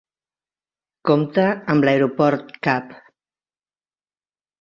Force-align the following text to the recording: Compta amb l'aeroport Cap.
Compta 1.09 1.43
amb 1.73 1.85
l'aeroport 1.87 2.49
Cap. 2.69 2.97